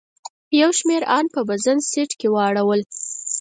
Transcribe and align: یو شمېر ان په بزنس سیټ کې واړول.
یو 0.61 0.69
شمېر 0.79 1.01
ان 1.15 1.25
په 1.33 1.41
بزنس 1.49 1.83
سیټ 1.91 2.11
کې 2.19 2.27
واړول. 2.33 2.81